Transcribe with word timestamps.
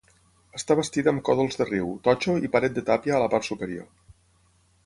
Està 0.59 0.77
bastida 0.79 1.11
amb 1.15 1.21
còdols 1.29 1.59
de 1.59 1.67
riu, 1.69 1.91
totxo 2.09 2.39
i 2.47 2.51
paret 2.57 2.77
de 2.79 2.85
tàpia 2.91 3.17
a 3.19 3.23
la 3.25 3.29
part 3.35 3.49
superior. 3.53 3.89